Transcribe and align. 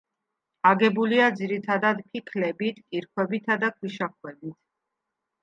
აგებულია 0.69 1.27
ძირითადად 1.41 2.01
ფიქლებით, 2.15 2.81
კირქვებითა 2.95 3.59
და 3.67 3.71
ქვიშაქვებით. 3.77 4.59